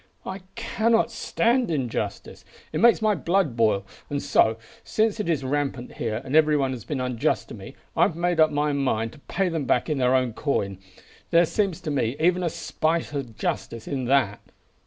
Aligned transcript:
I 0.25 0.39
cannot 0.55 1.11
stand 1.11 1.69
injustice. 1.69 2.43
It 2.73 2.79
makes 2.79 3.03
my 3.03 3.13
blood 3.13 3.55
boil, 3.55 3.85
and 4.09 4.19
so, 4.19 4.57
since 4.83 5.19
it 5.19 5.29
is 5.29 5.43
rampant 5.43 5.93
here, 5.97 6.23
and 6.25 6.35
everybody 6.35 6.73
has 6.73 6.83
been 6.83 6.99
unjust 6.99 7.49
to 7.49 7.53
me, 7.53 7.75
I 7.95 8.01
have 8.01 8.15
made 8.15 8.39
up 8.39 8.49
my 8.49 8.73
mind 8.73 9.11
to 9.11 9.19
pay 9.19 9.47
them 9.47 9.65
back 9.65 9.91
in 9.91 9.99
their 9.99 10.15
own 10.15 10.33
coin. 10.33 10.79
There 11.29 11.45
seems 11.45 11.79
to 11.81 11.91
me 11.91 12.15
even 12.19 12.41
a 12.41 12.49
spice 12.49 13.13
of 13.13 13.37
justice 13.37 13.87
in 13.87 14.05
that." 14.05 14.41